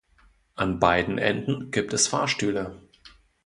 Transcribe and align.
An 0.55 0.79
beiden 0.79 1.19
Enden 1.19 1.69
gibt 1.69 1.93
es 1.93 2.07
Fahrstühle. 2.07 2.81